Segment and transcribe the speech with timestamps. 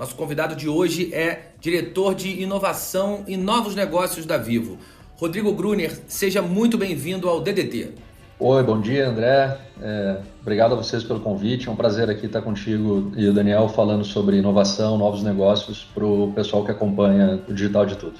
[0.00, 4.78] Nosso convidado de hoje é diretor de inovação e novos negócios da Vivo.
[5.18, 7.90] Rodrigo Gruner, seja muito bem-vindo ao DDT.
[8.38, 9.60] Oi, bom dia, André.
[9.78, 11.68] É, obrigado a vocês pelo convite.
[11.68, 16.06] É um prazer aqui estar contigo e o Daniel falando sobre inovação, novos negócios para
[16.06, 18.18] o pessoal que acompanha o Digital de Tudo.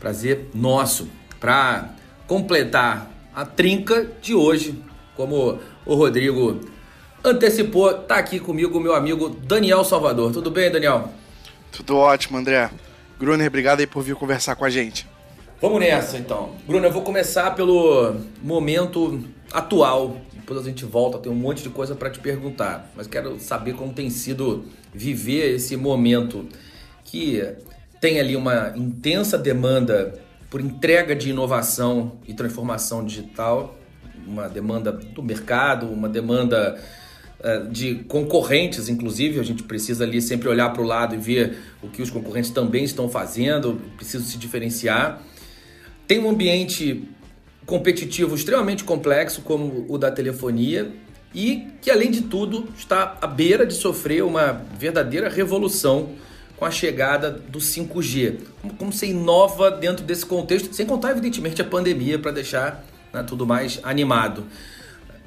[0.00, 1.10] Prazer nosso.
[1.38, 1.90] Para
[2.26, 4.82] completar a trinca de hoje,
[5.14, 6.58] como o Rodrigo
[7.24, 10.30] antecipou, tá aqui comigo o meu amigo Daniel Salvador.
[10.32, 11.08] Tudo bem, Daniel?
[11.72, 12.70] Tudo ótimo, André.
[13.18, 15.08] Gruner, obrigado aí por vir conversar com a gente.
[15.60, 16.54] Vamos nessa, então.
[16.66, 20.18] Bruno, eu vou começar pelo momento atual.
[20.34, 22.90] Depois a gente volta, tem um monte de coisa para te perguntar.
[22.94, 26.46] Mas quero saber como tem sido viver esse momento
[27.02, 27.42] que
[27.98, 33.74] tem ali uma intensa demanda por entrega de inovação e transformação digital,
[34.26, 36.78] uma demanda do mercado, uma demanda
[37.70, 41.88] de concorrentes, inclusive, a gente precisa ali sempre olhar para o lado e ver o
[41.88, 45.22] que os concorrentes também estão fazendo, precisa se diferenciar.
[46.06, 47.06] Tem um ambiente
[47.66, 50.90] competitivo extremamente complexo, como o da telefonia,
[51.34, 56.10] e que, além de tudo, está à beira de sofrer uma verdadeira revolução
[56.56, 58.38] com a chegada do 5G.
[58.62, 63.22] Como, como se inova dentro desse contexto, sem contar, evidentemente, a pandemia para deixar né,
[63.22, 64.44] tudo mais animado.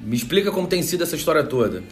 [0.00, 1.82] Me explica como tem sido essa história toda.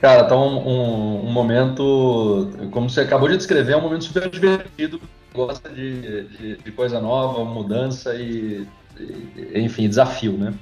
[0.00, 4.28] Cara, tá um, um, um, momento, como você acabou de descrever, é um momento super
[4.28, 5.00] divertido,
[5.34, 8.66] gosta de, de, de coisa nova, mudança e,
[8.98, 10.54] e enfim, desafio, né?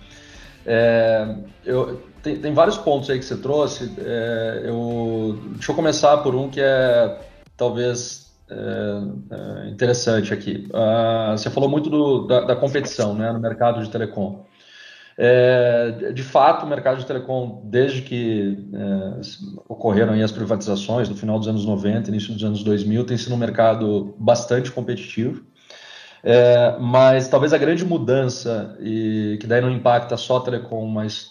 [0.67, 3.93] É, eu, tem, tem, vários pontos aí que você trouxe.
[3.99, 7.21] É, eu, deixa eu começar por um que é
[7.57, 10.69] talvez é, é interessante aqui.
[10.71, 14.45] Uh, você falou muito do, da, da, competição né, no mercado de telecom.
[15.17, 19.21] É, de fato, o mercado de telecom, desde que é,
[19.69, 23.39] ocorreram as privatizações no final dos anos 90, início dos anos 2000, tem sido um
[23.39, 25.45] mercado bastante competitivo.
[26.23, 31.29] É, mas talvez a grande mudança, e que daí não impacta só a telecom, mas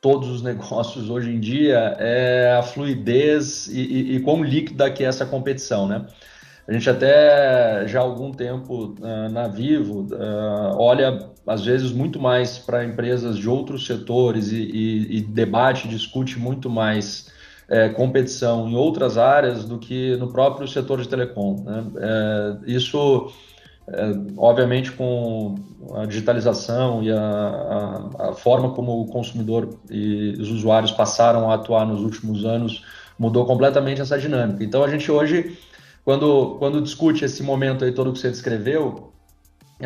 [0.00, 5.04] todos os negócios hoje em dia, é a fluidez e, e, e quão líquida que
[5.04, 6.06] é essa competição, né?
[6.66, 12.20] A gente até já há algum tempo uh, na Vivo uh, olha às vezes muito
[12.20, 17.30] mais para empresas de outros setores e, e, e debate, discute muito mais
[17.68, 21.62] é, competição em outras áreas do que no próprio setor de telecom.
[21.64, 21.84] Né?
[21.96, 23.32] É, isso,
[23.88, 25.56] é, obviamente, com
[25.94, 31.54] a digitalização e a, a, a, forma como o consumidor e os usuários passaram a
[31.54, 32.84] atuar nos últimos anos,
[33.18, 34.62] mudou completamente essa dinâmica.
[34.62, 35.56] Então, a gente hoje
[36.04, 39.11] quando, quando discute esse momento aí todo que você descreveu,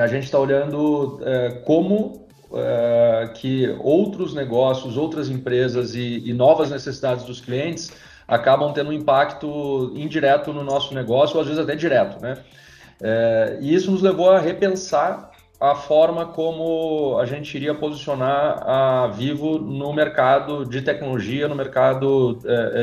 [0.00, 6.70] a gente está olhando é, como é, que outros negócios, outras empresas e, e, novas
[6.70, 7.92] necessidades dos clientes
[8.28, 12.38] acabam tendo um impacto indireto no nosso negócio, ou às vezes até direto, né?
[13.02, 15.30] É, e isso nos levou a repensar
[15.60, 22.38] a forma como a gente iria posicionar a Vivo no mercado de tecnologia, no mercado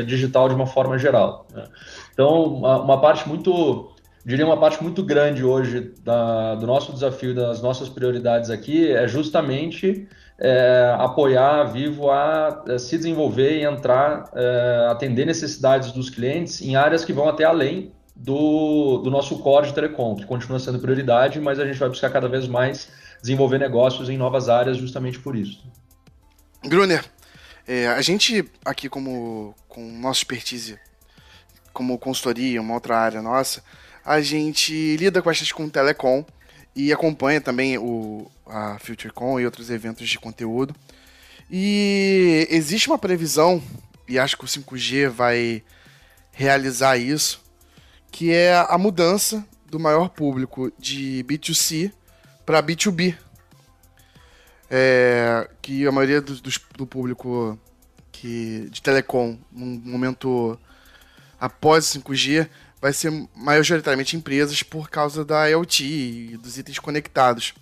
[0.07, 1.45] digital de uma forma geral.
[1.53, 1.65] Né?
[2.13, 3.92] Então, uma, uma, parte muito,
[4.25, 9.07] diria uma parte muito grande hoje da, do nosso desafio, das nossas prioridades aqui, é
[9.07, 10.07] justamente
[10.39, 16.61] é, apoiar a Vivo a, é, se desenvolver e entrar, é, atender necessidades dos clientes
[16.61, 20.79] em áreas que vão até além do, do nosso core de telecom, que continua sendo
[20.79, 22.89] prioridade, mas a gente vai buscar cada vez mais
[23.21, 25.63] desenvolver negócios em novas áreas justamente por isso.
[26.65, 27.03] Gruner,
[27.67, 30.79] é, a gente aqui como com nossa expertise
[31.71, 33.63] como consultoria, uma outra área nossa,
[34.05, 36.25] a gente lida bastante com telecom
[36.75, 40.75] e acompanha também o, a FutureCon e outros eventos de conteúdo.
[41.49, 43.61] E existe uma previsão,
[44.07, 45.63] e acho que o 5G vai
[46.31, 47.41] realizar isso,
[48.11, 51.91] que é a mudança do maior público de B2C
[52.45, 53.15] para B2B.
[54.69, 56.33] É, que a maioria do,
[56.75, 57.59] do, público
[58.11, 60.59] que, de telecom, num momento
[61.39, 62.49] após 5G,
[62.83, 67.53] vai ser majoritariamente empresas por causa da IoT e dos itens conectados.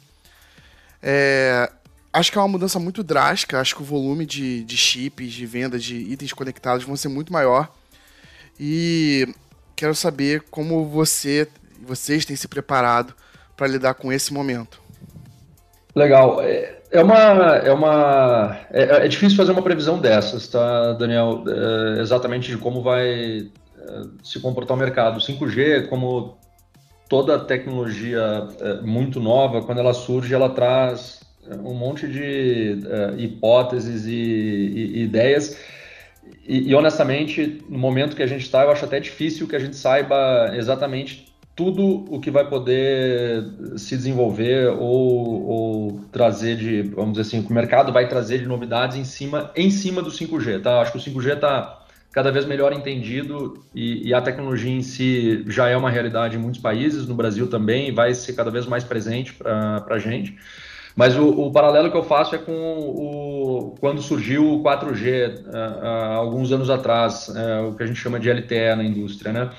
[1.00, 1.70] É,
[2.12, 3.60] acho que é uma mudança muito drástica.
[3.60, 7.32] Acho que o volume de, de chips, de venda de itens conectados vão ser muito
[7.32, 7.72] maior.
[8.60, 9.28] E
[9.76, 11.48] quero saber como você
[11.84, 13.14] vocês têm se preparado
[13.56, 14.82] para lidar com esse momento?
[15.96, 16.42] Legal.
[16.42, 17.58] É, é uma.
[17.58, 21.44] É, uma é, é, difícil fazer uma previsão dessas, tá, Daniel?
[21.48, 23.52] É, exatamente de como vai
[24.24, 25.20] se comportar o mercado.
[25.20, 26.38] 5G, como
[27.10, 31.22] toda tecnologia é, muito nova, quando ela surge, ela traz
[31.64, 32.78] um monte de
[33.18, 35.58] hipóteses e ideias.
[36.48, 39.60] E, e, honestamente, no momento que a gente está, eu acho até difícil que a
[39.60, 43.44] gente saiba exatamente tudo o que vai poder
[43.78, 48.40] se desenvolver ou, ou, trazer de, vamos dizer assim, o que o mercado vai trazer
[48.40, 50.82] de novidades em cima, em cima do 5G, tá?
[50.82, 51.81] Acho que o 5G está
[52.12, 56.40] cada vez melhor entendido e, e, a tecnologia em si já é uma realidade em
[56.40, 60.38] muitos países, no Brasil também, vai ser cada vez mais presente para a gente.
[60.94, 66.16] Mas o, o, paralelo que eu faço é com o, quando surgiu o 4G, há
[66.16, 69.50] alguns anos atrás, é, o que a gente chama de LTE na indústria, né?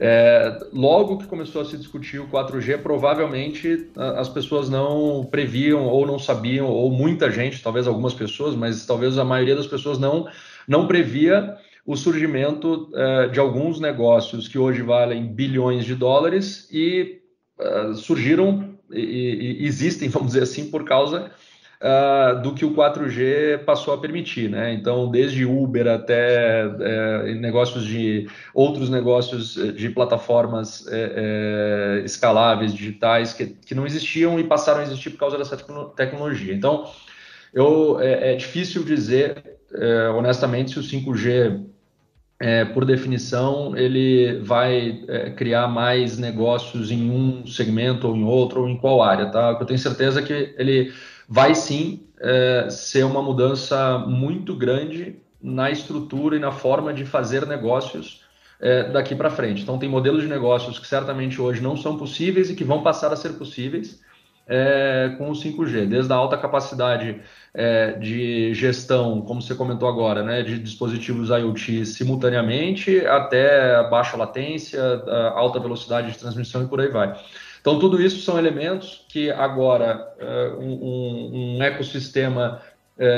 [0.00, 6.06] É, logo que começou a se discutir o 4G, provavelmente as pessoas não previam ou
[6.06, 10.28] não sabiam, ou muita gente, talvez algumas pessoas, mas talvez a maioria das pessoas não,
[10.68, 11.56] não previa
[11.88, 17.22] o surgimento é, de alguns negócios que hoje valem bilhões de dólares e
[17.58, 21.30] é, surgiram e, e, existem, vamos dizer assim, por causa
[21.80, 24.74] uh, do que o 4G passou a permitir, né?
[24.74, 26.64] Então, desde Uber até
[27.40, 30.86] negócios de outros negócios de plataformas
[32.04, 35.56] escaláveis, digitais, que, que não existiam e passaram a existir por causa dessa
[35.96, 36.52] tecnologia.
[36.52, 36.86] Então,
[37.54, 39.42] eu, é, é difícil dizer,
[40.14, 41.77] honestamente, se o 5G
[42.40, 48.62] é, por definição, ele vai é, criar mais negócios em um segmento ou em outro,
[48.62, 49.56] ou em qual área, tá?
[49.58, 50.92] Eu tenho certeza que ele
[51.28, 57.44] vai sim é, ser uma mudança muito grande na estrutura e na forma de fazer
[57.46, 58.22] negócios
[58.60, 59.62] é, daqui para frente.
[59.62, 63.12] Então, tem modelos de negócios que certamente hoje não são possíveis e que vão passar
[63.12, 64.00] a ser possíveis
[64.48, 67.20] é, com o 5G, desde a alta capacidade
[67.52, 74.80] é, de gestão, como você comentou agora, né, de dispositivos IoT simultaneamente, até baixa latência,
[75.34, 77.14] alta velocidade de transmissão e por aí vai.
[77.60, 82.62] Então, tudo isso são elementos que agora é, um, um, ecossistema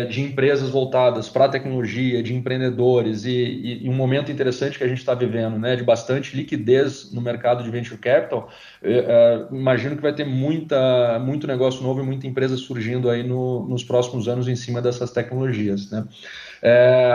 [0.08, 4.88] de empresas voltadas para a tecnologia, de empreendedores e, e, um momento interessante que a
[4.88, 8.50] gente está vivendo, né, de bastante liquidez no mercado de venture capital,
[8.82, 13.66] é, imagino que vai ter muita, muito negócio novo e muita empresa surgindo aí no,
[13.66, 15.90] nos próximos anos em cima dessas tecnologias.
[15.90, 16.04] Né?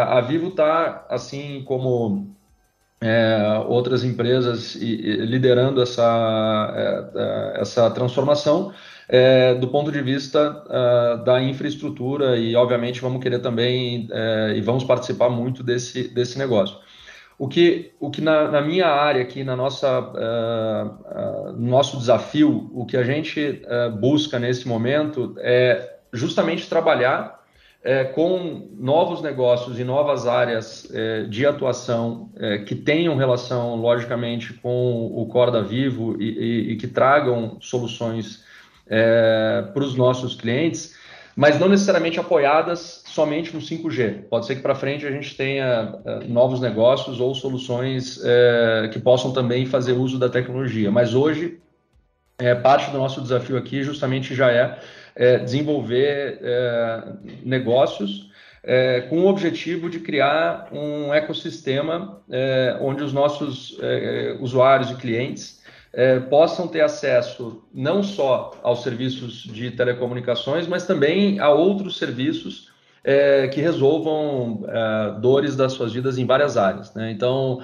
[0.07, 2.35] a Vivo está, assim como
[3.05, 7.19] é, outras empresas liderando essa, é,
[7.57, 8.73] é essa transformação
[9.07, 14.61] é, do ponto de vista uh, da infraestrutura e, obviamente, vamos querer também é, e
[14.61, 16.77] vamos participar muito desse, desse negócio.
[17.37, 22.71] O que, o que na, na minha área aqui, na nossa, uh, uh, nosso desafio,
[22.73, 23.61] o que a gente
[23.99, 27.44] busca nesse momento é justamente trabalhar
[27.85, 34.53] é, com novos negócios e novas áreas é, de atuação é, que tenham relação, logicamente,
[34.53, 38.43] com o Corda Vivo e, e, e que tragam soluções
[38.87, 40.95] é, para os nossos clientes,
[41.35, 44.23] mas não necessariamente apoiadas somente no 5G.
[44.31, 48.97] Pode ser que para frente a gente tenha é, novos negócios ou soluções é, que
[48.97, 51.59] possam também fazer uso da tecnologia, mas hoje
[52.61, 54.77] parte do nosso desafio aqui justamente já é
[55.15, 57.03] é, desenvolver é,
[57.43, 58.29] negócios
[58.67, 64.95] é, com o objetivo de criar um ecossistema é, onde os nossos é, usuários e
[64.95, 71.97] clientes é, possam ter acesso não só aos serviços de telecomunicações, mas também a outros
[71.97, 72.73] serviços
[73.53, 74.63] que resolvam
[75.21, 76.91] dores das suas vidas em várias áreas.
[76.95, 77.11] Né?
[77.11, 77.61] Então,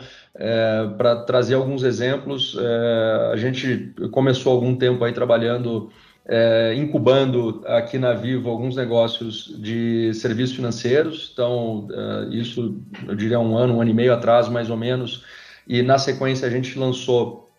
[1.00, 2.56] para trazer alguns exemplos,
[3.32, 5.90] a gente começou algum tempo aí trabalhando
[6.34, 11.30] é, incubando aqui na Vivo alguns negócios de serviços financeiros.
[11.34, 15.26] Então, é, isso eu diria um ano, um ano e meio atrás, mais ou menos.
[15.68, 17.52] E na sequência a gente lançou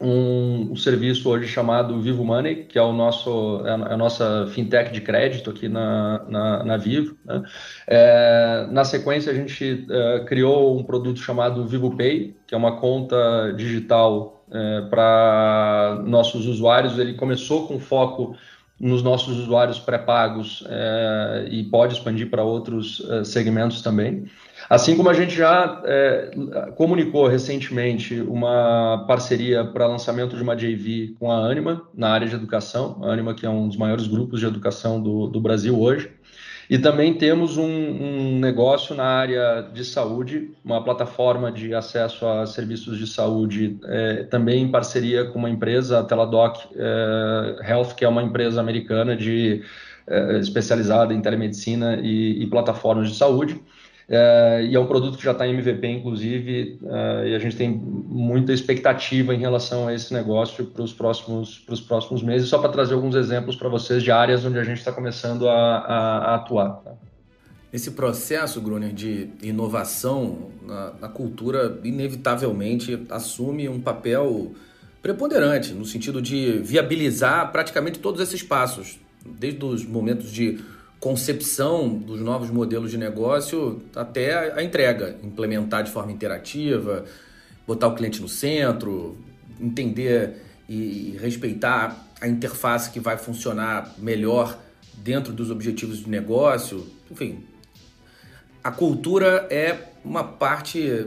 [0.00, 4.92] um, um serviço hoje chamado Vivo Money, que é o nosso é a nossa fintech
[4.92, 7.16] de crédito aqui na, na, na Vivo.
[7.24, 7.42] Né?
[7.88, 12.76] É, na sequência a gente é, criou um produto chamado Vivo Pay, que é uma
[12.76, 16.98] conta digital é, para nossos usuários.
[16.98, 18.36] Ele começou com foco
[18.78, 24.26] nos nossos usuários pré-pagos é, e pode expandir para outros é, segmentos também.
[24.70, 25.82] Assim como a gente já
[26.76, 32.34] comunicou recentemente uma parceria para lançamento de uma JV com a Anima na área de
[32.34, 36.10] educação, a Anima que é um dos maiores grupos de educação do, do Brasil hoje.
[36.68, 42.46] E também temos um, um, negócio na área de saúde, uma plataforma de acesso a
[42.46, 48.04] serviços de saúde, é, também em parceria com uma empresa, a Teladoc é, Health, que
[48.04, 49.62] é uma empresa americana de,
[50.06, 53.60] é, especializada em telemedicina e, e plataformas de saúde.
[54.08, 57.56] É, e é um produto que já está em MVP, inclusive, é, e a gente
[57.56, 62.68] tem muita expectativa em relação a esse negócio para os próximos, próximos meses, só para
[62.68, 66.34] trazer alguns exemplos para vocês de áreas onde a gente está começando a, a, a
[66.34, 66.82] atuar.
[66.84, 66.92] Tá?
[67.72, 74.52] Esse processo, Gruner, de inovação na, na, cultura, inevitavelmente assume um papel
[75.02, 80.60] preponderante, no sentido de viabilizar praticamente todos esses passos, desde os momentos de
[81.04, 87.04] concepção dos novos modelos de negócio até a entrega, implementar de forma interativa,
[87.66, 89.14] botar o cliente no centro,
[89.60, 94.58] entender e respeitar a interface que vai funcionar melhor
[94.94, 97.44] dentro dos objetivos de negócio, enfim.
[98.62, 101.06] A cultura é uma parte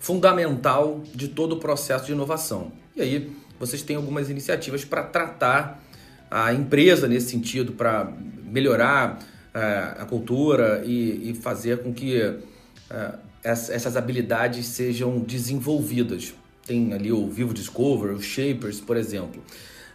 [0.00, 2.72] fundamental de todo o processo de inovação.
[2.96, 5.80] E aí, vocês têm algumas iniciativas para tratar
[6.28, 8.12] a empresa nesse sentido, para
[8.42, 9.20] melhorar
[9.56, 16.34] a cultura e, e, fazer com que é, essas habilidades sejam desenvolvidas.
[16.66, 19.42] Tem ali o Vivo Discover, o Shapers, por exemplo.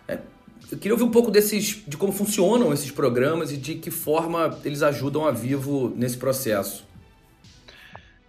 [0.08, 0.18] É,
[0.72, 4.58] eu queria ouvir um pouco desses, de como funcionam esses programas e de que forma
[4.63, 6.86] eles ajudam a Vivo nesse processo.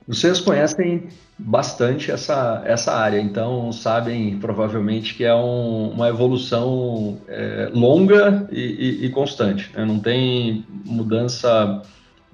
[0.06, 1.08] Vocês conhecem
[1.44, 8.61] bastante essa, essa área, então sabem provavelmente que é um, uma evolução é, longa e,
[8.61, 9.70] e, e constante.
[9.75, 9.84] Né?
[9.84, 11.82] Não tem mudança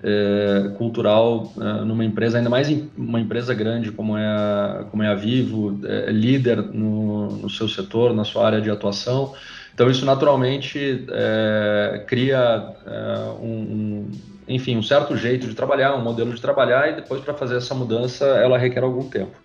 [0.03, 5.03] é, cultural é, numa empresa, ainda mais em uma empresa grande como é a, como
[5.03, 9.35] é a Vivo, é, líder no, no seu setor, na sua área de atuação.
[9.75, 14.11] Então isso naturalmente é, cria é, um, um
[14.49, 17.75] enfim, um certo jeito de trabalhar, um modelo de trabalhar, e depois para fazer essa
[17.75, 19.37] mudança ela requer algum tempo.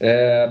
[0.00, 0.48] É,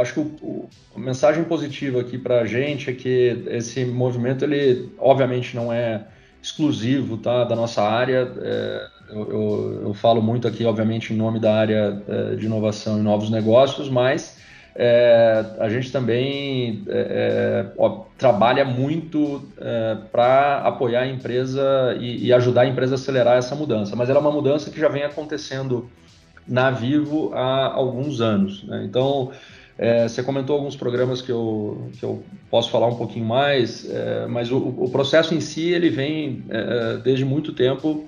[0.00, 4.92] acho que o, a mensagem positiva aqui para a gente é que esse movimento, ele
[4.98, 6.04] obviamente não é
[6.40, 8.32] exclusivo tá, da nossa área.
[8.40, 12.98] É, eu, eu, eu, falo muito aqui, obviamente, em nome da área é, de inovação
[12.98, 14.38] e novos negócios, mas
[14.78, 22.26] é, a gente também é, é ó, trabalha muito é, para apoiar a empresa e,
[22.26, 23.96] e, ajudar a empresa a acelerar essa mudança.
[23.96, 25.88] Mas ela é uma mudança que já vem acontecendo
[26.46, 28.64] na Vivo há alguns anos.
[28.64, 28.84] Né?
[28.84, 29.32] Então,
[29.78, 34.26] é, você comentou alguns programas que eu, que eu posso falar um pouquinho mais, é,
[34.26, 36.44] mas o, o, processo em si ele vem
[37.02, 38.06] desde muito tempo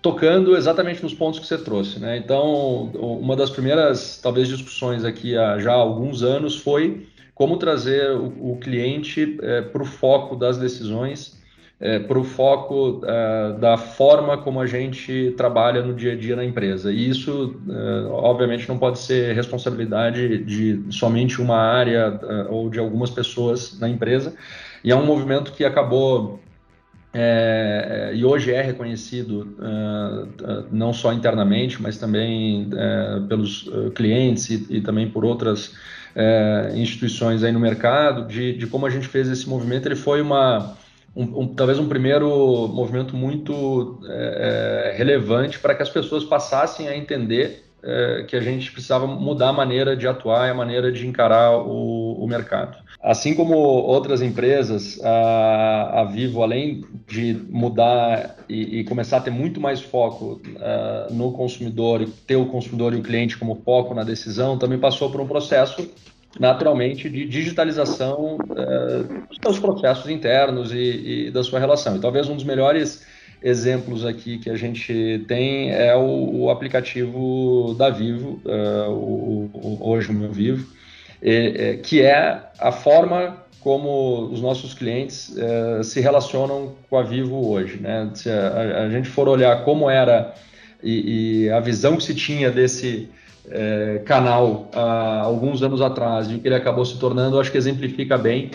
[0.00, 1.98] tocando exatamente nos pontos que você trouxe.
[1.98, 2.16] Né?
[2.16, 8.52] Então, uma das primeiras, talvez, discussões aqui há já alguns anos foi como trazer o,
[8.52, 11.40] o cliente é, para o foco das decisões,
[11.80, 16.36] é, para o foco é, da forma como a gente trabalha no dia a dia
[16.36, 16.92] na empresa.
[16.92, 22.78] E isso, é, obviamente, não pode ser responsabilidade de somente uma área é, ou de
[22.78, 24.34] algumas pessoas na empresa.
[24.84, 26.38] E é um movimento que acabou
[27.14, 32.70] é, é, e hoje é reconhecido uh, não só internamente, mas também
[33.28, 35.74] pelos clientes e, e, também por outras
[36.74, 39.86] instituições aí no mercado, de, de, como a gente fez esse movimento.
[39.86, 40.76] Ele foi uma,
[41.16, 42.28] um, um, talvez um primeiro
[42.68, 43.98] movimento muito
[44.94, 49.52] relevante para que as pessoas passassem a entender é, que a gente precisava mudar a
[49.52, 52.78] maneira de atuar e a maneira de encarar o, o mercado.
[53.02, 59.80] Assim como outras empresas, a, Vivo, além de mudar e, começar a ter muito mais
[59.80, 60.40] foco
[61.10, 65.20] no consumidor, ter o consumidor e o cliente como foco na decisão, também passou por
[65.20, 65.90] um processo
[66.38, 71.96] naturalmente de digitalização uh, dos seus processos internos e, da sua relação.
[71.96, 73.04] E talvez um dos melhores
[73.42, 78.40] exemplos aqui que a gente tem é o, aplicativo da Vivo,
[78.88, 80.64] o, hoje o meu Vivo,
[81.84, 87.78] que é a forma como os nossos clientes uh, se relacionam com a Vivo hoje.
[87.78, 88.10] Né?
[88.14, 90.34] Se a, gente for olhar como era
[90.82, 93.08] e, e, a visão que se tinha desse
[93.46, 98.18] uh, canal há alguns anos atrás, de que ele acabou se tornando, acho que exemplifica
[98.18, 98.50] bem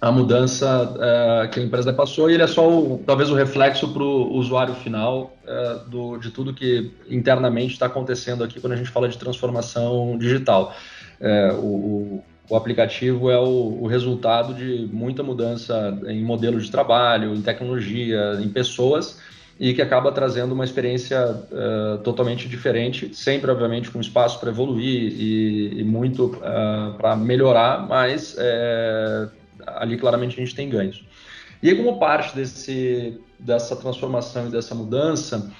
[0.00, 3.88] a mudança uh, que a empresa passou e ele é só o, talvez o reflexo
[3.88, 8.76] para o usuário final uh, do, de tudo que internamente está acontecendo aqui quando a
[8.76, 10.76] gente fala de transformação digital.
[11.20, 17.34] Uh, o, o, aplicativo é o, o, resultado de muita mudança em modelo de trabalho,
[17.34, 19.18] em tecnologia, em pessoas
[19.60, 21.18] e que acaba trazendo uma experiência
[22.04, 26.28] totalmente diferente, sempre obviamente com espaço para evoluir e, e muito
[26.96, 28.36] para melhorar, mas
[29.66, 31.04] ali claramente a gente tem ganhos.
[31.62, 35.50] E como parte desse, dessa transformação e dessa mudança,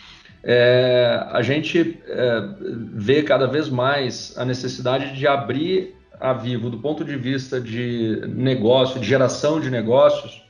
[0.42, 2.48] é, a gente é,
[2.92, 8.22] vê cada vez mais a necessidade de abrir a Vivo do ponto de vista de
[8.28, 10.42] negócio, de geração de negócios,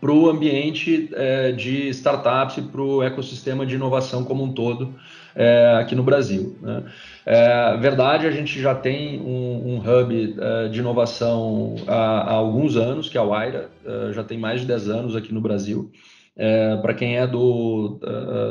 [0.00, 4.94] para o ambiente é, de startups e para o ecossistema de inovação como um todo
[5.34, 6.56] é, aqui no Brasil.
[6.60, 6.82] Né?
[7.24, 12.76] É verdade, a gente já tem um, um hub é, de inovação há, há, alguns
[12.76, 15.90] anos, que é a Waira, é, já tem mais de 10 anos aqui no Brasil.
[16.38, 17.98] É, para quem é do,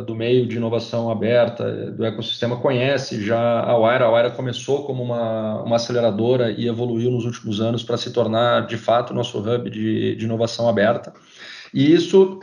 [0.07, 4.05] do meio de inovação aberta, do ecossistema, conhece já a Waira.
[4.05, 8.65] A Waira começou como uma, uma aceleradora e evoluiu nos últimos anos para se tornar,
[8.65, 11.13] de fato, nosso hub de, de inovação aberta.
[11.71, 12.39] E isso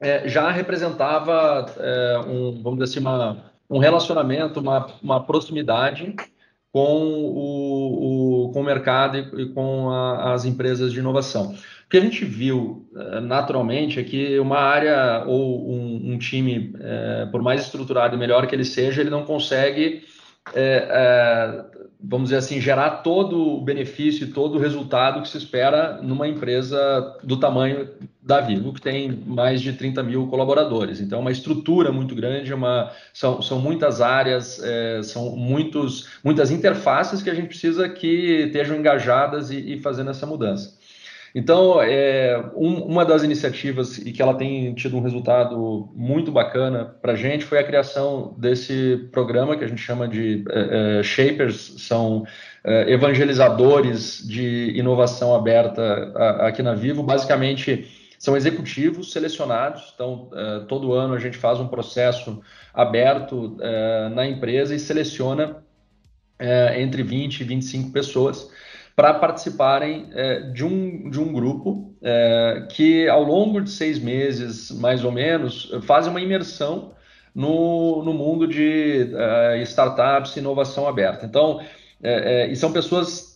[0.00, 6.14] é, já representava é, um, vamos dizer assim, uma, um relacionamento, uma, uma proximidade
[6.72, 11.54] com o, o, com o mercado e, e com a, as empresas de inovação.
[11.86, 16.74] O que a gente viu é, naturalmente é que uma área ou um, um time,
[16.80, 20.02] é, por mais estruturado e melhor que ele seja, ele não consegue
[20.54, 21.64] é, é,
[22.00, 26.28] vamos dizer assim, gerar todo o benefício e todo o resultado que se espera numa
[26.28, 27.88] empresa do tamanho
[28.22, 31.00] da Vivo, que tem mais de 30 mil colaboradores.
[31.00, 36.50] Então, é uma estrutura muito grande, uma, são, são muitas áreas, é, são muitos, muitas
[36.50, 40.75] interfaces que a gente precisa que estejam engajadas e, e fazendo essa mudança.
[41.38, 46.96] Então, é, um, uma das iniciativas e que ela tem tido um resultado muito bacana
[47.02, 51.02] para a gente foi a criação desse programa que a gente chama de é, é,
[51.02, 52.24] Shapers, são
[52.64, 57.02] é, evangelizadores de inovação aberta a, aqui na Vivo.
[57.02, 57.86] Basicamente,
[58.18, 62.40] são executivos selecionados, então é, todo ano a gente faz um processo
[62.72, 65.62] aberto é, na empresa e seleciona
[66.76, 68.50] entre 20 e 25 pessoas
[68.96, 74.70] para participarem é, de, um, de um grupo é, que, ao longo de seis meses,
[74.70, 76.94] mais ou menos, faz uma imersão
[77.34, 81.26] no, no mundo de é, startups e inovação aberta.
[81.26, 81.60] Então,
[82.02, 83.35] é, é, e são pessoas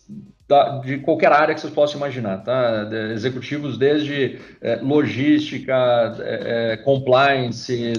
[0.85, 2.85] de qualquer área que vocês possam imaginar, tá?
[2.85, 5.75] De, executivos desde é, logística,
[6.21, 7.93] é, compliance,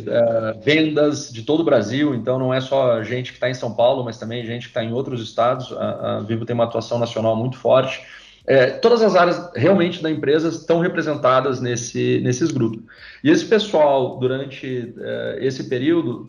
[0.64, 4.04] vendas de todo o Brasil, então não é só gente que está em São Paulo,
[4.04, 5.72] mas também gente que está em outros estados.
[5.72, 8.02] A, a, Vivo tem uma atuação nacional muito forte.
[8.46, 12.82] É, todas as áreas realmente da empresa estão representadas nesse, nesses grupos.
[13.24, 14.94] E esse pessoal, durante
[15.40, 16.28] esse período,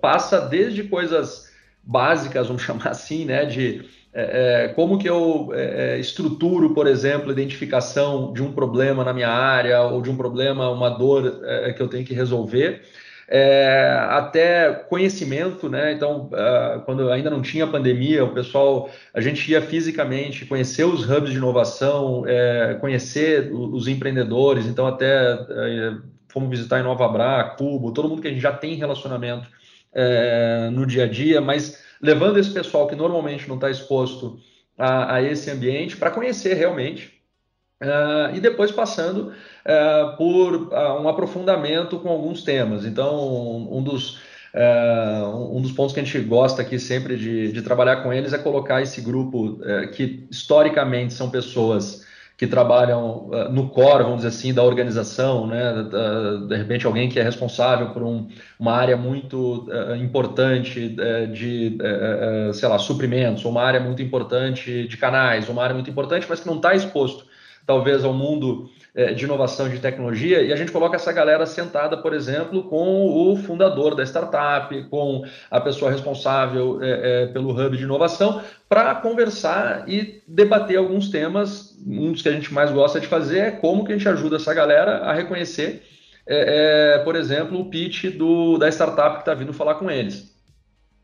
[0.00, 1.50] passa desde coisas
[1.82, 6.86] básicas, vamos chamar assim, né, de é, é, como que eu é, é, estruturo, por
[6.86, 11.40] exemplo, a identificação de um problema na minha área ou de um problema, uma dor
[11.44, 12.82] é, que eu tenho que resolver,
[13.26, 15.92] é, até conhecimento, né?
[15.92, 16.28] Então,
[16.84, 21.38] quando ainda não tinha pandemia, o pessoal, a gente ia fisicamente conhecer os hubs de
[21.38, 22.24] inovação,
[22.78, 25.38] conhecer os empreendedores, então até
[26.28, 29.48] fomos visitar em Nova Bra, Cubo, todo mundo que a gente já tem relacionamento
[30.72, 34.40] no dia a dia, mas levando esse pessoal que normalmente não está exposto
[34.76, 37.22] a, a, esse ambiente para conhecer realmente.
[37.80, 42.84] Uh, e depois passando uh, por uh, um aprofundamento com alguns temas.
[42.84, 44.20] Então, um dos,
[45.44, 48.38] um dos pontos que a gente gosta aqui sempre de, de trabalhar com eles é
[48.38, 49.58] colocar esse grupo
[49.94, 52.06] que historicamente são pessoas
[52.42, 55.74] que trabalham uh, no core, vamos dizer assim, da organização, né?
[56.48, 58.26] De repente alguém que é responsável por um,
[58.58, 64.88] uma área muito uh, importante eh, de, eh, sei lá, suprimentos, uma área muito importante
[64.88, 67.24] de canais, uma área muito importante, mas que não está exposto
[67.66, 71.96] talvez ao mundo é, de inovação de tecnologia, e a gente coloca essa galera sentada,
[71.96, 77.76] por exemplo, com o fundador da startup, com a pessoa responsável é, é, pelo hub
[77.76, 81.72] de inovação, para conversar e debater alguns temas.
[81.86, 84.36] Um dos que a gente mais gosta de fazer é como que a gente ajuda
[84.36, 85.82] essa galera a reconhecer,
[86.26, 90.32] é, é, por exemplo, o pitch do, da startup que está vindo falar com eles.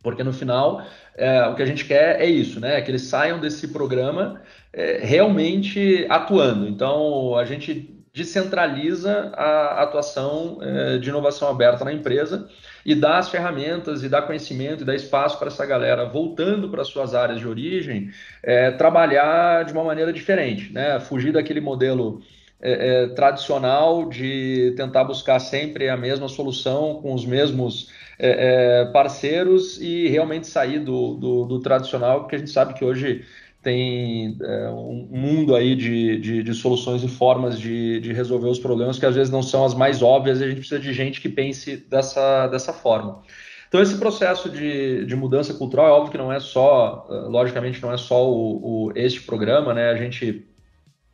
[0.03, 0.83] Porque no final,
[1.16, 2.81] é, o que a gente quer é isso, né?
[2.81, 4.40] Que eles saiam desse programa
[4.72, 6.68] é, realmente atuando.
[6.68, 12.48] Então, a gente descentraliza a atuação é, de inovação aberta na empresa
[12.85, 16.85] e dá as ferramentas e dá conhecimento e dá espaço para essa galera voltando para
[16.85, 18.11] suas áreas de origem
[18.42, 20.98] é, trabalhar de uma maneira diferente, né?
[20.98, 22.20] Fugir daquele modelo
[22.61, 29.81] é, é, tradicional de tentar buscar sempre a mesma solução com os mesmos é, parceiros
[29.81, 33.24] e realmente sair do, do, do, tradicional, porque a gente sabe que hoje
[33.62, 38.59] tem é, um mundo aí de, de, de, soluções e formas de, de resolver os
[38.59, 41.21] problemas que às vezes não são as mais óbvias e a gente precisa de gente
[41.21, 43.23] que pense dessa, dessa forma.
[43.68, 47.92] Então, esse processo de, de mudança cultural é óbvio que não é só, logicamente, não
[47.92, 49.90] é só o, o este programa, né?
[49.90, 50.47] A gente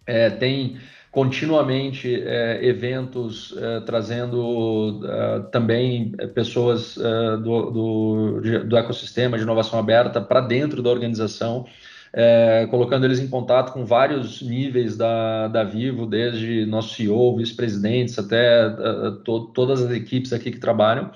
[0.07, 0.79] é, tem
[1.15, 9.79] continuamente é, eventos é, trazendo é, também pessoas é, do, do, do, ecossistema de inovação
[9.79, 11.67] aberta para dentro da organização,
[12.17, 18.17] é, colocando eles em contato com vários níveis da, da Vivo, desde nosso CEO, vice-presidentes,
[18.17, 21.11] até é, to, todas as equipes aqui que trabalham.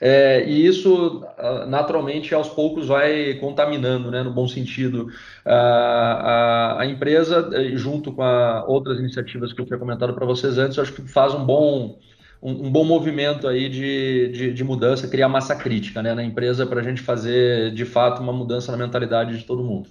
[0.00, 1.24] É, e isso,
[1.66, 5.08] naturalmente, aos poucos vai contaminando, né, no bom sentido,
[5.44, 8.22] a, a, a empresa, eh, junto com
[8.66, 11.98] outras iniciativas que eu tinha comentado para vocês antes, acho que faz um bom,
[12.42, 16.66] um, um bom movimento aí de, de, de, mudança, criar massa crítica né, na empresa
[16.66, 19.88] para a gente fazer, de fato, uma mudança na mentalidade de todo mundo.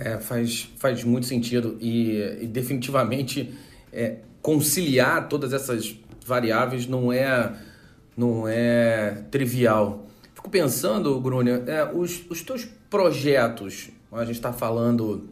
[0.00, 3.52] É, faz, faz muito sentido e, e definitivamente
[3.92, 7.52] é, conciliar todas essas variáveis não é
[8.16, 10.06] não é trivial.
[10.34, 15.28] Fico pensando, Grúnia, é, os, os teus projetos, a gente está falando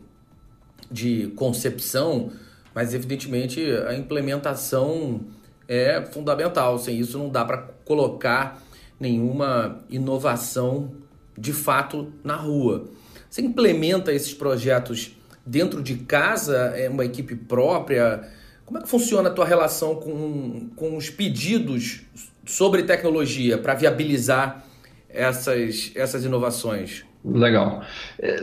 [0.91, 2.31] de concepção,
[2.75, 5.21] mas evidentemente a implementação
[5.67, 6.79] é fundamental.
[6.79, 8.63] Sem isso não dá para colocar
[9.01, 10.93] nenhuma inovação
[11.37, 12.89] de fato na rua.
[13.37, 18.27] Você implementa esses projetos dentro de casa, é uma equipe própria?
[18.65, 22.01] Como é que funciona a tua relação com, com os pedidos
[22.47, 24.65] sobre tecnologia para viabilizar
[25.11, 27.05] essas, essas inovações?
[27.23, 27.83] Legal.
[28.19, 28.41] É,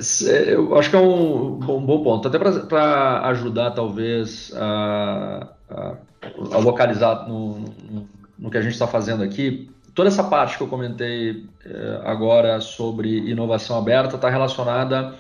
[0.54, 2.28] eu acho que é um bom, bom ponto.
[2.28, 5.98] Até para ajudar, talvez, a, a,
[6.52, 10.64] a localizar no, no, no, que a gente está fazendo aqui, toda essa parte que
[10.64, 15.16] eu comentei é, agora sobre inovação aberta está relacionada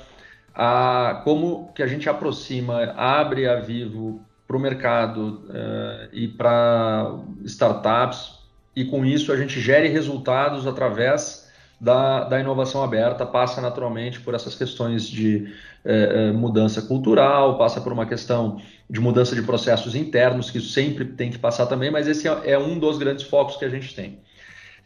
[0.53, 7.15] a como que a gente aproxima, abre a Vivo para o mercado é, e para
[7.43, 8.39] startups,
[8.75, 14.33] e com isso a gente gere resultados através da, da inovação aberta, passa naturalmente por
[14.33, 20.49] essas questões de é, mudança cultural, passa por uma questão de mudança de processos internos,
[20.49, 23.65] que sempre tem que passar também, mas esse é, é um dos grandes focos que
[23.65, 24.19] a gente tem.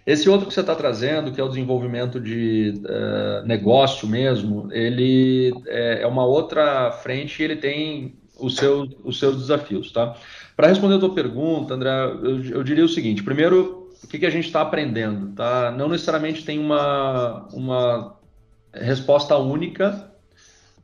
[0.07, 5.53] Esse outro que você está trazendo, que é o desenvolvimento de uh, negócio mesmo, ele
[5.67, 10.15] é, é uma outra frente e ele tem os seus, os seus desafios, tá?
[10.55, 11.89] Para responder a tua pergunta, André,
[12.23, 15.35] eu, eu diria o seguinte: primeiro, o que, que a gente está aprendendo?
[15.35, 15.71] Tá?
[15.71, 18.15] Não necessariamente tem uma, uma
[18.73, 20.09] resposta única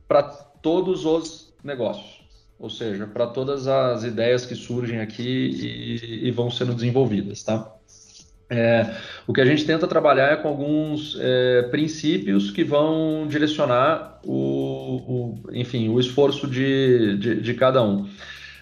[0.06, 2.20] para todos os negócios,
[2.58, 7.74] ou seja, para todas as ideias que surgem aqui e, e vão sendo desenvolvidas, tá?
[8.50, 8.94] É,
[9.26, 15.42] o que a gente tenta trabalhar é com alguns é, princípios que vão direcionar o,
[15.44, 18.06] o enfim, o esforço de, de, de cada um.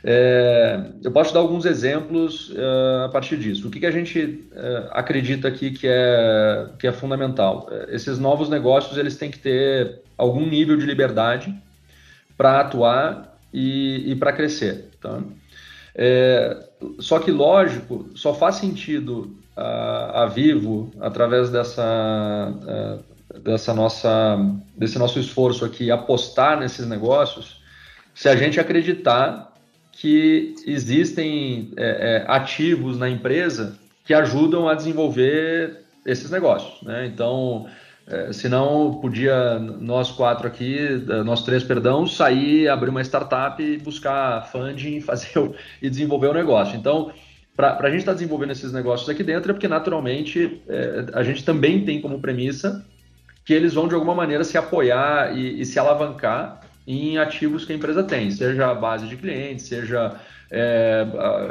[0.04, 3.68] É, eu posso dar alguns exemplos uh, a partir disso.
[3.68, 4.20] O que, que a gente
[4.52, 7.68] uh, acredita aqui que é, que é fundamental?
[7.70, 11.54] É, esses novos negócios eles têm que ter algum nível de liberdade
[12.36, 14.90] para atuar e, e para crescer.
[15.00, 15.20] Tá?
[15.94, 24.38] É, só que, lógico, só faz sentido a, a Vivo, através dessa, uh, dessa nossa,
[24.76, 27.62] desse nosso esforço aqui, apostar nesses negócios,
[28.14, 29.52] se a gente acreditar
[29.92, 36.82] que existem é, é, ativos na empresa que ajudam a desenvolver esses negócios.
[36.82, 37.06] Né?
[37.06, 37.66] Então,
[38.06, 44.46] é, senão podia nós quatro aqui, é, nós três, perdão, sair, abrir uma startup buscar
[44.50, 46.76] funding fazer o, e desenvolver o negócio.
[46.76, 47.12] Então,
[47.56, 51.22] para a gente estar tá desenvolvendo esses negócios aqui dentro é porque naturalmente é, a
[51.22, 52.84] gente também tem como premissa
[53.44, 57.72] que eles vão de alguma maneira se apoiar e, e se alavancar em ativos que
[57.72, 60.16] a empresa tem, seja a base de clientes, seja
[60.50, 61.06] é,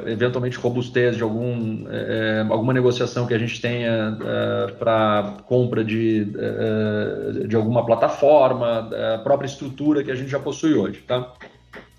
[0.06, 6.32] eventualmente robustez de algum, é, alguma negociação que a gente tenha é, para compra de,
[6.38, 11.00] é, de alguma plataforma, a própria estrutura que a gente já possui hoje.
[11.08, 11.34] Tá?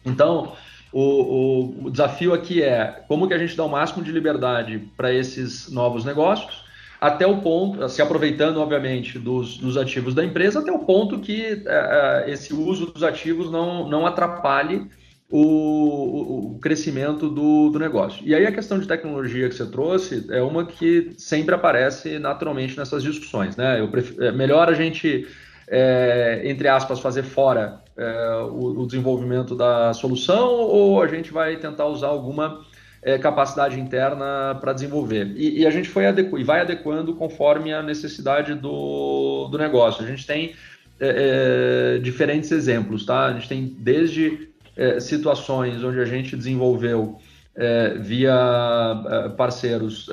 [0.04, 0.52] Então,
[0.92, 4.78] o, o, o desafio aqui é como que a gente dá o máximo de liberdade
[4.96, 6.64] para esses novos negócios,
[7.00, 11.64] até o ponto, se aproveitando, obviamente, dos, dos ativos da empresa, até o ponto que
[11.66, 14.88] é, é esse uso dos ativos não, não atrapalhe
[15.32, 18.22] o, o, crescimento do, do negócio.
[18.24, 22.76] E aí a questão de tecnologia que você trouxe é uma que sempre aparece naturalmente
[22.76, 23.56] nessas discussões.
[23.56, 23.80] Né?
[23.80, 25.26] Eu prefiro, é melhor a gente,
[25.74, 31.56] é, entre aspas, fazer fora é, o, o desenvolvimento da solução ou a gente vai
[31.56, 32.60] tentar usar alguma
[33.02, 35.32] é, capacidade interna para desenvolver.
[35.34, 40.04] E, e, a gente foi adequ e vai adequando conforme a necessidade do, do negócio.
[40.04, 40.52] A gente tem
[41.00, 43.24] é, é, diferentes exemplos, tá?
[43.24, 47.18] A gente tem desde é, situações onde a gente desenvolveu
[47.54, 50.08] é, via é, parceiros,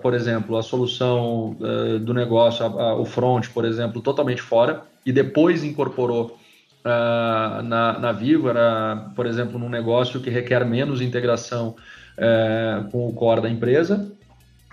[0.00, 1.56] por exemplo, a solução
[2.00, 6.38] do negócio, a, a, o front, por exemplo, totalmente fora, e depois incorporou
[6.84, 11.76] uh, na, na Vivo, era, por exemplo, num negócio que requer menos integração
[12.16, 14.10] uh, com o core da empresa,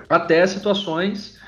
[0.09, 1.43] até situações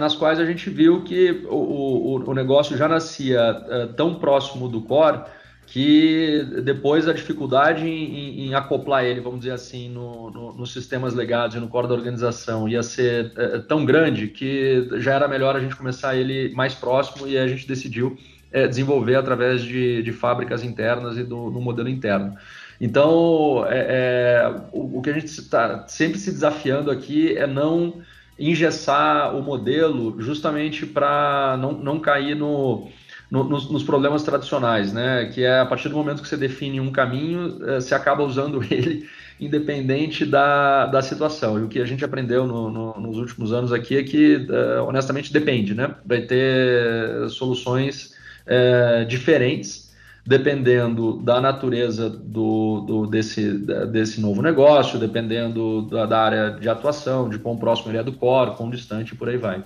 [0.00, 4.80] nas quais a gente viu que o, o, o negócio já nascia tão próximo do
[4.80, 5.20] core
[5.66, 11.12] que depois a dificuldade em, em, acoplar ele, vamos dizer assim, no, no, nos sistemas
[11.12, 15.56] legados e no core da organização ia ser é, tão grande que já era melhor
[15.56, 18.16] a gente começar ele mais próximo e a gente decidiu
[18.52, 22.36] é, desenvolver através de, de, fábricas internas e do, modelo interno.
[22.80, 28.02] Então, é, é o, o, que a gente está sempre se desafiando aqui é não
[28.38, 32.88] engessar o modelo justamente para não, não cair no
[33.30, 35.30] no, nos, nos, problemas tradicionais, né?
[35.32, 38.62] Que é a partir do momento que você define um caminho, eh, você acaba usando
[38.70, 39.08] ele
[39.38, 41.58] independente da, da situação.
[41.58, 44.80] E o que a gente aprendeu no, no, nos últimos anos aqui é que, eh,
[44.80, 45.94] honestamente, depende, né?
[46.04, 48.14] Vai ter soluções
[48.46, 49.86] é, diferentes
[50.26, 53.58] dependendo da natureza do, do, desse,
[53.92, 58.12] desse novo negócio, dependendo da, da, área de atuação, de quão próximo ele é do
[58.12, 59.64] core, quão distante, por aí vai.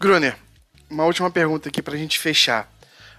[0.00, 0.36] Gruner,
[0.88, 2.70] uma última pergunta aqui para a gente fechar.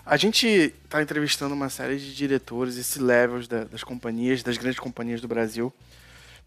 [0.06, 4.80] A gente está entrevistando uma série de diretores, esse levels da, das companhias, das grandes
[4.80, 5.74] companhias do Brasil,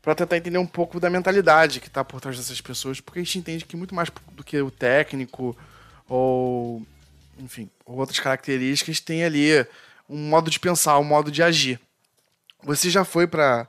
[0.01, 3.23] para tentar entender um pouco da mentalidade que está por trás dessas pessoas, porque a
[3.23, 5.55] gente entende que muito mais do que o técnico
[6.09, 6.85] ou,
[7.39, 9.67] enfim, outras características, tem ali
[10.09, 11.79] um modo de pensar, um modo de agir.
[12.65, 13.69] Você já foi para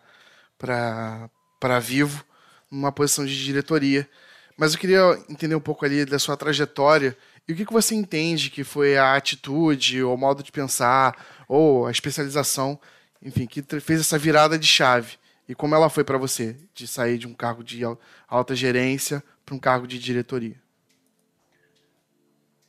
[0.58, 2.24] para Vivo
[2.72, 4.10] numa posição de diretoria,
[4.58, 7.16] mas eu queria entender um pouco ali da sua trajetória
[7.52, 11.44] e o que, que você entende que foi a atitude, ou o modo de pensar,
[11.50, 12.80] ou a especialização,
[13.22, 15.18] enfim, que fez essa virada de chave?
[15.50, 17.82] E como ela foi para você, de sair de um cargo de
[18.26, 20.56] alta gerência para um cargo de diretoria?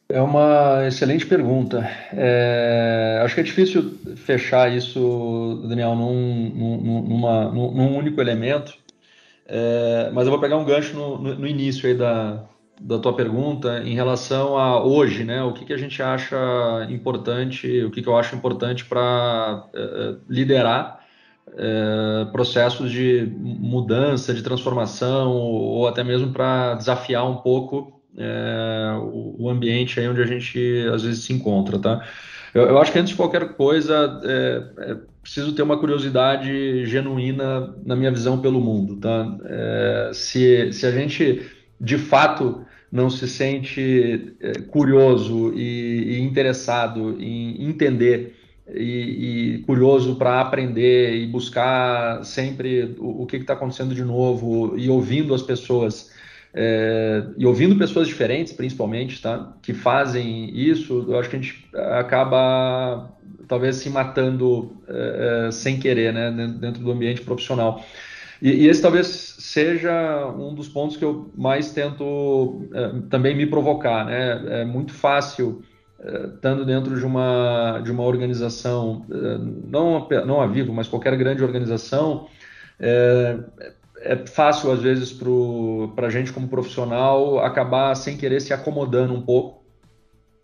[0.08, 1.88] É uma excelente pergunta.
[2.12, 8.76] É, acho que é difícil fechar isso, Daniel, num, num, numa, num único elemento,
[9.46, 12.44] é, mas eu vou pegar um gancho no, no início aí da,
[12.84, 15.42] da tua pergunta em relação a hoje, né?
[15.42, 16.36] O que, que a gente acha
[16.90, 21.00] importante, o que, que eu acho importante para eh, eh, liderar
[21.48, 28.00] uh, processos de mudança, de transformação, ou até mesmo para desafiar um pouco
[29.00, 32.04] o, o, ambiente aí onde a gente às vezes se encontra, tá?
[32.52, 37.74] Eu, eu acho que antes de qualquer coisa é, é preciso ter uma curiosidade genuína
[37.86, 39.38] na minha visão pelo mundo, tá?
[40.12, 41.40] se, se a gente
[41.82, 48.36] de fato não se sente é, curioso e, e, interessado em entender
[48.72, 54.78] e, e curioso para aprender e buscar sempre o, o que está acontecendo de novo
[54.78, 56.12] e ouvindo as pessoas
[56.54, 61.66] é, e ouvindo pessoas diferentes, principalmente, tá, que fazem isso, eu acho que a gente
[61.74, 63.10] acaba
[63.48, 67.82] talvez se matando é, sem querer, né, dentro do ambiente profissional.
[68.42, 69.06] E, e, esse talvez
[69.38, 74.04] seja um dos pontos que eu mais tento é, também me provocar.
[74.04, 74.62] Né?
[74.62, 75.62] É muito fácil,
[76.00, 81.16] é, estando dentro de uma, de uma organização, é, não, não a Vivo, mas qualquer
[81.16, 82.26] grande organização,
[82.80, 83.38] é,
[84.00, 85.16] é fácil, às vezes,
[85.94, 89.62] para a gente como profissional acabar sem querer se acomodando um pouco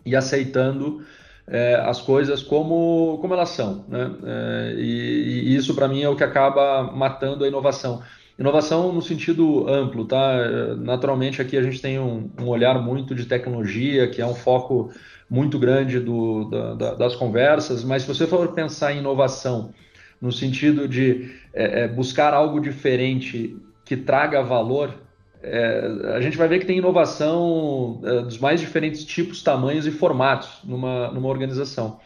[0.06, 1.04] e aceitando
[1.50, 3.84] é, as coisas como, como elas são.
[3.88, 4.11] Né?
[4.24, 8.02] É, e, e, isso, para mim, é o que acaba matando a inovação.
[8.38, 10.76] Inovação no sentido amplo, tá?
[10.76, 14.92] Naturalmente, aqui a gente tem um, um olhar muito de tecnologia, que é um foco
[15.28, 19.74] muito grande do, da, da, das conversas, mas se você for pensar em inovação
[20.20, 24.94] no sentido de é, é buscar algo diferente que traga valor,
[25.42, 29.90] é, a gente vai ver que tem inovação é, dos mais diferentes tipos, tamanhos e
[29.90, 32.01] formatos numa, numa organização.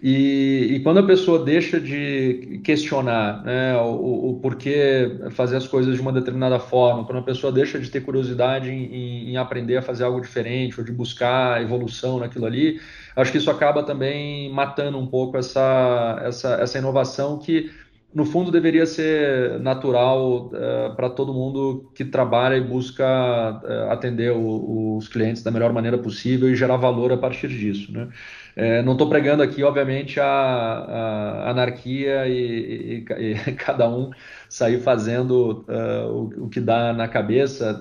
[0.00, 5.96] E, e quando a pessoa deixa de questionar né, o, o, porquê fazer as coisas
[5.96, 9.82] de uma determinada forma, quando a pessoa deixa de ter curiosidade em, em aprender a
[9.82, 12.80] fazer algo diferente ou de buscar evolução naquilo ali,
[13.16, 17.68] acho que isso acaba também matando um pouco essa, essa, essa inovação que
[18.12, 24.32] no fundo deveria ser natural uh, para todo mundo que trabalha e busca uh, atender
[24.32, 27.92] o, os clientes da melhor maneira possível e gerar valor a partir disso.
[27.92, 28.08] Né?
[28.56, 34.10] É, não estou pregando aqui, obviamente, a, a anarquia e, e, e, cada um
[34.48, 37.78] sair fazendo uh, o, o, que dá na cabeça.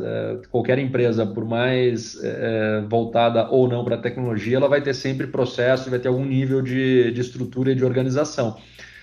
[0.52, 2.20] qualquer empresa, por mais
[2.90, 6.62] voltada ou não para a tecnologia, ela vai ter sempre processo, vai ter algum nível
[6.62, 8.58] de, de estrutura e de organização.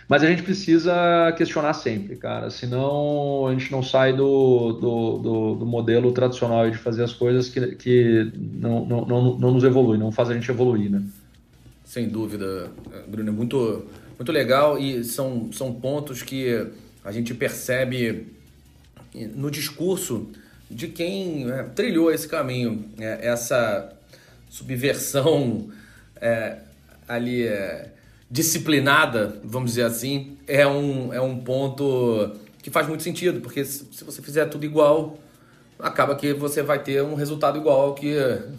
[0.09, 2.51] Mas a gente precisa questionar sempre, cara.
[2.51, 7.49] Senão a gente não sai do, do, do, do modelo tradicional de fazer as coisas
[7.49, 11.03] que, que não, não, não, não nos evolui, não faz a gente evoluir, né?
[11.85, 12.71] Sem dúvida,
[13.09, 13.87] Bruno, muito,
[14.19, 16.67] muito legal e são, são pontos que
[17.05, 18.27] a gente percebe
[19.15, 20.29] no discurso
[20.71, 23.93] de quem é, trilhou esse caminho, é, essa
[24.49, 25.69] subversão
[26.21, 26.59] é,
[27.07, 27.93] ali é,
[28.35, 33.87] disciplinada, vamos dizer assim, é um, é um ponto que faz muito sentido, porque se,
[33.93, 35.17] se você fizer tudo igual,
[35.79, 38.17] acaba que você vai ter um resultado igual ao que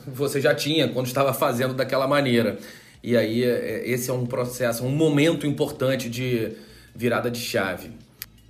[0.07, 2.57] você já tinha quando estava fazendo daquela maneira.
[3.03, 6.53] E aí, é, esse é um processo, um momento importante de
[6.95, 7.91] virada de chave.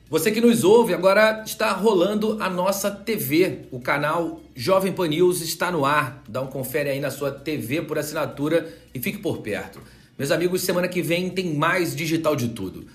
[0.07, 3.61] Você que nos ouve, agora está rolando a nossa TV.
[3.71, 6.21] O canal Jovem Pan News está no ar.
[6.29, 9.81] Dá um confere aí na sua TV por assinatura e fique por perto.
[10.17, 12.87] Meus amigos, semana que vem tem mais Digital de Tudo.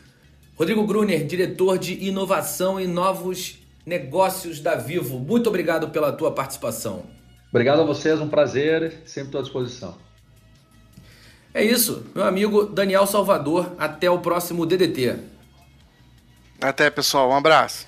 [0.56, 5.18] Rodrigo Gruner, diretor de inovação e novos negócios da Vivo.
[5.18, 7.04] Muito obrigado pela tua participação.
[7.50, 9.98] Obrigado a vocês, um prazer, sempre estou à disposição.
[11.52, 13.74] É isso, meu amigo Daniel Salvador.
[13.76, 15.16] Até o próximo DDT.
[16.60, 17.30] Até, pessoal.
[17.30, 17.86] Um abraço.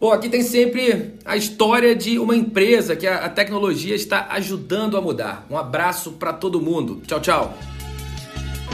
[0.00, 5.00] Bom, aqui tem sempre a história de uma empresa que a, tecnologia está ajudando a
[5.00, 5.46] mudar.
[5.50, 7.02] Um abraço para todo mundo.
[7.06, 7.58] Tchau, tchau.